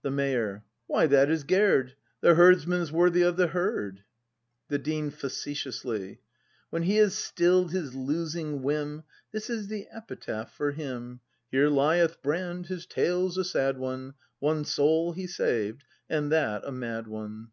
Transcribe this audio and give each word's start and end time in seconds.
The 0.00 0.10
Mayor. 0.10 0.64
Why;— 0.86 1.06
that 1.08 1.28
is 1.30 1.44
Gerd; 1.44 1.96
The 2.22 2.32
herdsman's 2.34 2.90
worthy 2.90 3.20
of 3.20 3.36
the 3.36 3.48
herd. 3.48 4.04
The 4.68 4.78
Dean. 4.78 5.10
[Facetiously.] 5.10 6.20
When 6.70 6.84
he 6.84 6.96
has 6.96 7.14
still'd 7.14 7.72
his 7.72 7.94
losing 7.94 8.62
whim. 8.62 9.04
This 9.32 9.50
is 9.50 9.66
the 9.68 9.86
epitaph 9.92 10.50
for 10.50 10.70
him: 10.70 11.20
"Here 11.50 11.68
lieth 11.68 12.22
Brand; 12.22 12.68
his 12.68 12.86
tale's 12.86 13.36
a 13.36 13.44
sad 13.44 13.76
one; 13.76 14.14
One 14.38 14.64
soul 14.64 15.12
he 15.12 15.26
saved,— 15.26 15.84
and 16.08 16.32
that 16.32 16.64
a 16.64 16.72
mad 16.72 17.06
one!" 17.06 17.48